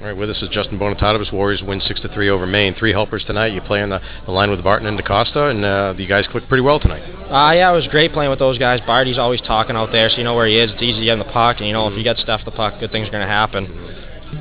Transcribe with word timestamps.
All 0.00 0.06
right, 0.06 0.16
with 0.16 0.30
us 0.30 0.40
is 0.40 0.48
Justin 0.50 0.78
Bonatadovs. 0.78 1.32
Warriors 1.32 1.60
win 1.60 1.80
six 1.80 2.00
to 2.02 2.08
three 2.08 2.28
over 2.28 2.46
Maine. 2.46 2.72
Three 2.78 2.92
helpers 2.92 3.24
tonight. 3.24 3.48
You 3.52 3.60
play 3.60 3.82
on 3.82 3.88
the, 3.88 4.00
the 4.26 4.30
line 4.30 4.48
with 4.48 4.62
Barton 4.62 4.86
and 4.86 4.96
DaCosta, 4.96 5.46
and 5.46 5.64
uh, 5.64 5.94
you 5.98 6.06
guys 6.06 6.24
clicked 6.30 6.46
pretty 6.46 6.62
well 6.62 6.78
tonight. 6.78 7.02
Uh, 7.02 7.52
yeah, 7.52 7.68
it 7.68 7.74
was 7.74 7.88
great 7.88 8.12
playing 8.12 8.30
with 8.30 8.38
those 8.38 8.58
guys. 8.58 8.80
Barty's 8.86 9.18
always 9.18 9.40
talking 9.40 9.74
out 9.74 9.90
there, 9.90 10.08
so 10.08 10.18
you 10.18 10.22
know 10.22 10.36
where 10.36 10.46
he 10.46 10.56
is. 10.56 10.70
It's 10.70 10.80
easy 10.80 11.00
to 11.00 11.04
get 11.04 11.14
in 11.14 11.18
the 11.18 11.32
puck, 11.32 11.56
and 11.58 11.66
you 11.66 11.72
know 11.72 11.88
if 11.88 11.98
you 11.98 12.04
get 12.04 12.16
stuff 12.18 12.42
the 12.44 12.52
puck, 12.52 12.78
good 12.78 12.92
things 12.92 13.08
are 13.08 13.10
going 13.10 13.26
to 13.26 13.32
happen. 13.32 13.64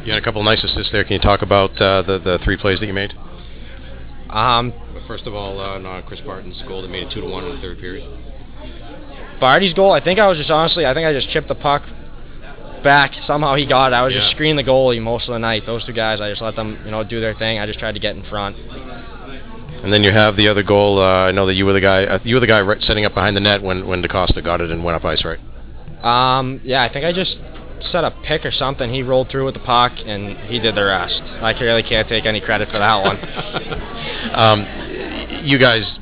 You 0.06 0.14
had 0.14 0.22
a 0.22 0.24
couple 0.24 0.44
nice 0.44 0.64
assists 0.64 0.92
there. 0.92 1.04
Can 1.04 1.14
you 1.14 1.22
talk 1.22 1.42
about 1.42 1.72
uh, 1.82 2.04
the 2.04 2.20
the 2.20 2.40
three 2.44 2.58
plays 2.58 2.80
that 2.80 2.86
you 2.86 2.94
made? 2.94 3.14
Um, 4.30 4.74
First 5.08 5.26
of 5.26 5.34
all, 5.34 5.60
uh, 5.60 5.80
no, 5.80 6.04
Chris 6.06 6.20
Barton's 6.20 6.62
goal 6.68 6.82
that 6.82 6.90
made 6.90 7.08
it 7.08 7.14
two 7.14 7.22
to 7.22 7.28
one 7.28 7.46
in 7.46 7.56
the 7.56 7.62
third 7.62 7.80
period. 7.80 8.06
Barty's 9.40 9.74
goal, 9.74 9.92
I 9.94 10.04
think 10.04 10.20
I 10.20 10.28
was 10.28 10.38
just 10.38 10.52
honestly, 10.52 10.86
I 10.86 10.94
think 10.94 11.08
I 11.08 11.14
just 11.14 11.30
chipped 11.30 11.48
the 11.48 11.56
puck 11.56 11.84
back. 12.84 13.14
Somehow 13.26 13.56
he 13.56 13.66
got 13.66 13.94
it. 13.94 13.96
I 13.96 14.04
was 14.04 14.14
just 14.14 14.32
screening 14.32 14.58
the 14.58 14.64
goalie 14.64 15.02
most 15.02 15.28
of 15.28 15.34
the 15.34 15.40
night. 15.40 15.64
Those 15.66 15.86
two 15.86 15.94
guys, 15.94 16.22
I 16.22 16.30
just 16.30 16.42
let 16.42 16.56
them, 16.56 16.80
you 16.86 16.92
know, 16.92 17.04
do 17.04 17.20
their 17.20 17.34
thing. 17.36 17.60
I 17.60 17.66
just 17.66 17.80
tried 17.80 17.94
to 17.94 18.00
get 18.00 18.16
in 18.16 18.24
front. 18.26 18.58
And 18.58 19.94
then 19.94 20.04
you 20.04 20.12
have 20.12 20.36
the 20.36 20.48
other 20.48 20.64
goal. 20.64 21.00
Uh, 21.00 21.28
I 21.28 21.32
know 21.32 21.46
that 21.46 21.54
you 21.54 21.66
were 21.66 21.74
the 21.74 21.82
guy. 21.82 22.06
Uh, 22.06 22.20
you 22.24 22.36
were 22.36 22.42
the 22.42 22.48
guy 22.48 22.62
right, 22.62 22.82
setting 22.82 23.06
up 23.06 23.14
behind 23.14 23.36
the 23.36 23.42
net 23.42 23.62
when 23.62 23.88
when 23.88 24.02
DaCosta 24.02 24.42
got 24.42 24.60
it 24.62 24.72
and 24.72 24.84
went 24.84 24.96
up 24.96 25.06
ice, 25.06 25.24
right? 25.24 25.40
Um, 26.04 26.62
yeah, 26.64 26.84
I 26.84 26.92
think 26.92 27.06
I 27.06 27.14
just 27.14 27.38
set 27.92 28.04
a 28.04 28.12
pick 28.26 28.46
or 28.46 28.52
something. 28.52 28.92
He 28.92 29.04
rolled 29.04 29.30
through 29.30 29.46
with 29.46 29.54
the 29.54 29.60
puck, 29.60 29.94
and 30.04 30.38
he 30.50 30.60
did 30.60 30.76
the 30.76 30.84
rest. 30.84 31.22
I 31.22 31.52
really 31.60 31.84
can't 31.84 32.08
take 32.08 32.26
any 32.26 32.42
credit 32.42 32.70
for 32.70 32.80
that 32.80 33.04
one. 33.04 33.94
Um, 34.28 34.66
you 35.44 35.58
guys, 35.58 35.97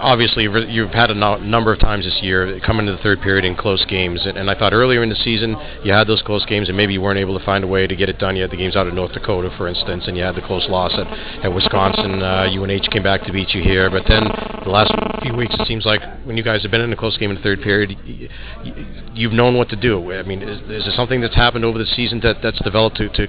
obviously, 0.00 0.44
you've- 0.44 0.92
had 0.96 1.10
a 1.10 1.14
number 1.14 1.72
of 1.72 1.78
times 1.78 2.04
this 2.04 2.22
year 2.22 2.58
come 2.60 2.78
into 2.80 2.92
the 2.92 2.98
third 2.98 3.20
period 3.20 3.44
in 3.44 3.54
close 3.54 3.84
games, 3.84 4.24
and, 4.24 4.50
I 4.50 4.54
thought 4.54 4.72
earlier 4.72 5.02
in 5.02 5.08
the 5.08 5.14
season 5.16 5.56
you 5.82 5.92
had 5.92 6.06
those 6.06 6.22
close 6.22 6.44
games, 6.46 6.68
and 6.68 6.76
maybe 6.76 6.92
you 6.94 7.00
weren't 7.00 7.18
able 7.18 7.38
to 7.38 7.44
find 7.44 7.64
a 7.64 7.66
way 7.66 7.86
to 7.86 7.96
get 7.96 8.08
it 8.08 8.18
done. 8.18 8.36
You 8.36 8.42
had 8.42 8.50
the 8.50 8.56
games 8.56 8.76
out 8.76 8.86
of 8.86 8.94
North 8.94 9.12
Dakota, 9.12 9.50
for 9.56 9.68
instance, 9.68 10.06
and 10.06 10.16
you 10.16 10.22
had 10.22 10.34
the 10.34 10.40
close 10.40 10.68
loss 10.68 10.92
at, 10.96 11.06
at 11.44 11.52
Wisconsin. 11.52 12.22
Uh, 12.22 12.46
UNH 12.50 12.88
came 12.90 13.02
back 13.02 13.24
to 13.24 13.32
beat 13.32 13.54
you 13.54 13.62
here, 13.62 13.90
but 13.90 14.06
then 14.06 14.24
the 14.64 14.70
last 14.70 14.92
few 15.22 15.34
weeks, 15.34 15.54
it 15.58 15.66
seems 15.66 15.84
like 15.84 16.02
when 16.24 16.36
you 16.36 16.42
guys 16.42 16.62
have 16.62 16.70
been 16.70 16.80
in 16.80 16.92
a 16.92 16.96
close 16.96 17.16
game 17.16 17.30
in 17.30 17.36
the 17.36 17.42
third 17.42 17.60
period, 17.62 17.96
y- 18.06 18.28
y- 18.64 18.72
you've 19.14 19.32
known 19.32 19.56
what 19.56 19.68
to 19.70 19.76
do. 19.76 20.12
I 20.12 20.22
mean, 20.22 20.42
is, 20.42 20.60
is 20.70 20.84
there 20.84 20.94
something 20.94 21.20
that's 21.20 21.34
happened 21.34 21.64
over 21.64 21.78
the 21.78 21.86
season 21.86 22.20
that, 22.20 22.42
that's 22.42 22.60
developed 22.60 22.96
to, 22.98 23.08
to 23.10 23.28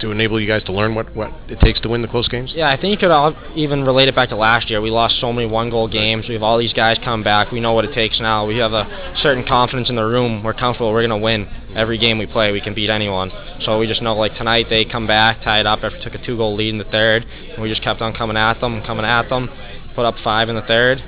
to 0.00 0.10
enable 0.10 0.40
you 0.40 0.46
guys 0.46 0.62
to 0.64 0.72
learn 0.72 0.94
what, 0.94 1.14
what 1.14 1.32
it 1.48 1.58
takes 1.60 1.80
to 1.80 1.88
win 1.88 2.02
the 2.02 2.08
close 2.08 2.28
games? 2.28 2.52
Yeah, 2.54 2.70
I 2.70 2.80
think 2.80 2.92
you 2.92 2.98
could 2.98 3.10
all 3.10 3.34
even 3.54 3.84
relate 3.84 4.08
it 4.08 4.14
back 4.14 4.28
to 4.30 4.36
last 4.36 4.70
year. 4.70 4.80
We 4.80 4.90
lost 4.90 5.20
so 5.20 5.32
many 5.32 5.46
one-goal 5.46 5.88
games. 5.88 6.26
We 6.28 6.34
have 6.34 6.42
all 6.42 6.58
these 6.58 6.72
guys 6.72 6.96
come 7.04 7.22
back. 7.22 7.50
We 7.50 7.60
know 7.60 7.72
what 7.72 7.84
it 7.84 7.92
takes 7.94 8.20
now. 8.20 8.46
We 8.46 8.58
have 8.58 8.72
a 8.72 9.14
certain 9.22 9.44
confidence 9.46 9.88
in 9.88 9.96
the 9.96 10.04
room. 10.04 10.42
We're 10.42 10.54
comfortable. 10.54 10.92
We're 10.92 11.06
going 11.06 11.20
to 11.20 11.24
win 11.24 11.48
every 11.74 11.98
game 11.98 12.18
we 12.18 12.26
play. 12.26 12.52
We 12.52 12.60
can 12.60 12.74
beat 12.74 12.90
anyone. 12.90 13.30
So 13.60 13.78
we 13.78 13.86
just 13.86 14.02
know, 14.02 14.14
like 14.14 14.34
tonight, 14.36 14.66
they 14.70 14.84
come 14.84 15.06
back, 15.06 15.42
tied 15.42 15.66
up 15.66 15.80
after 15.82 15.98
took 16.02 16.14
a 16.14 16.24
two-goal 16.24 16.54
lead 16.54 16.70
in 16.70 16.78
the 16.78 16.84
third, 16.84 17.24
and 17.24 17.62
we 17.62 17.68
just 17.68 17.82
kept 17.82 18.00
on 18.00 18.12
coming 18.14 18.36
at 18.36 18.60
them, 18.60 18.82
coming 18.82 19.04
at 19.04 19.28
them. 19.28 19.48
Put 19.94 20.04
up 20.04 20.14
five 20.22 20.48
in 20.48 20.54
the 20.54 20.62
third. 20.62 21.02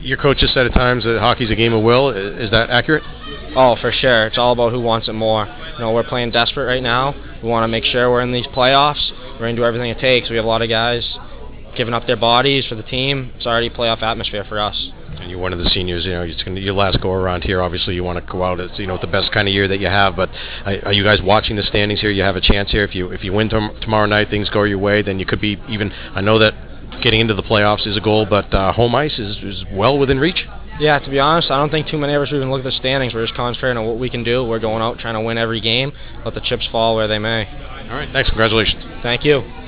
Your 0.00 0.18
coach 0.18 0.40
has 0.40 0.52
said 0.52 0.66
at 0.66 0.74
times 0.74 1.04
that 1.04 1.18
hockey's 1.20 1.50
a 1.50 1.56
game 1.56 1.72
of 1.72 1.82
will. 1.82 2.10
Is 2.10 2.50
that 2.50 2.70
accurate? 2.70 3.02
Oh, 3.56 3.76
for 3.80 3.90
sure. 3.92 4.26
It's 4.26 4.38
all 4.38 4.52
about 4.52 4.72
who 4.72 4.80
wants 4.80 5.08
it 5.08 5.14
more. 5.14 5.46
You 5.46 5.78
know, 5.80 5.92
we're 5.92 6.04
playing 6.04 6.30
desperate 6.30 6.66
right 6.66 6.82
now. 6.82 7.14
We 7.42 7.48
want 7.48 7.64
to 7.64 7.68
make 7.68 7.84
sure 7.84 8.10
we're 8.10 8.20
in 8.20 8.32
these 8.32 8.46
playoffs. 8.48 9.10
We're 9.32 9.38
going 9.38 9.56
to 9.56 9.62
do 9.62 9.64
everything 9.64 9.90
it 9.90 9.98
takes. 9.98 10.30
We 10.30 10.36
have 10.36 10.44
a 10.44 10.48
lot 10.48 10.62
of 10.62 10.68
guys 10.68 11.18
giving 11.76 11.94
up 11.94 12.06
their 12.06 12.16
bodies 12.16 12.66
for 12.66 12.74
the 12.74 12.82
team. 12.82 13.32
It's 13.36 13.46
already 13.46 13.70
playoff 13.70 14.02
atmosphere 14.02 14.44
for 14.48 14.58
us. 14.58 14.90
And 15.20 15.30
you're 15.30 15.40
one 15.40 15.52
of 15.52 15.58
the 15.58 15.68
seniors. 15.70 16.04
You 16.04 16.12
know, 16.12 16.22
it's 16.22 16.42
gonna, 16.42 16.60
your 16.60 16.74
last 16.74 17.00
go 17.00 17.12
around 17.12 17.42
here. 17.44 17.62
Obviously, 17.62 17.94
you 17.94 18.04
want 18.04 18.24
to 18.24 18.32
go 18.32 18.44
out 18.44 18.60
as 18.60 18.70
you 18.78 18.86
know 18.86 18.94
with 18.94 19.02
the 19.02 19.08
best 19.08 19.32
kind 19.32 19.48
of 19.48 19.54
year 19.54 19.66
that 19.66 19.80
you 19.80 19.86
have. 19.86 20.14
But 20.14 20.28
are 20.64 20.78
are 20.86 20.92
you 20.92 21.02
guys 21.02 21.20
watching 21.22 21.56
the 21.56 21.62
standings 21.62 22.00
here? 22.00 22.10
You 22.10 22.22
have 22.22 22.36
a 22.36 22.40
chance 22.40 22.70
here. 22.70 22.84
If 22.84 22.94
you 22.94 23.10
if 23.10 23.24
you 23.24 23.32
win 23.32 23.48
tom- 23.48 23.76
tomorrow 23.80 24.06
night, 24.06 24.28
things 24.30 24.48
go 24.50 24.62
your 24.62 24.78
way, 24.78 25.02
then 25.02 25.18
you 25.18 25.26
could 25.26 25.40
be 25.40 25.56
even. 25.68 25.90
I 26.14 26.20
know 26.20 26.38
that 26.38 26.54
getting 27.02 27.20
into 27.20 27.34
the 27.34 27.42
playoffs 27.42 27.86
is 27.86 27.96
a 27.96 28.00
goal, 28.00 28.26
but 28.28 28.52
uh, 28.52 28.72
home 28.72 28.94
ice 28.94 29.18
is, 29.18 29.36
is 29.38 29.64
well 29.72 29.98
within 29.98 30.18
reach. 30.18 30.46
Yeah, 30.80 30.98
to 31.00 31.10
be 31.10 31.18
honest, 31.18 31.50
I 31.50 31.58
don't 31.58 31.70
think 31.70 31.88
too 31.88 31.98
many 31.98 32.14
of 32.14 32.22
us 32.22 32.28
even 32.32 32.50
look 32.50 32.60
at 32.60 32.64
the 32.64 32.72
standings. 32.72 33.12
We're 33.12 33.24
just 33.24 33.36
concentrating 33.36 33.78
on 33.78 33.86
what 33.86 33.98
we 33.98 34.08
can 34.08 34.22
do. 34.22 34.44
We're 34.44 34.60
going 34.60 34.80
out 34.80 34.98
trying 34.98 35.14
to 35.14 35.20
win 35.20 35.36
every 35.36 35.60
game. 35.60 35.92
Let 36.24 36.34
the 36.34 36.40
chips 36.40 36.68
fall 36.70 36.94
where 36.94 37.08
they 37.08 37.18
may. 37.18 37.46
All 37.90 37.96
right. 37.96 38.08
Thanks. 38.12 38.30
Congratulations. 38.30 38.84
Thank 39.02 39.24
you. 39.24 39.67